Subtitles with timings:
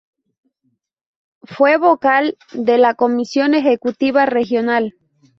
[1.43, 4.95] Fue vocal de la Comisión Ejecutiva Regional.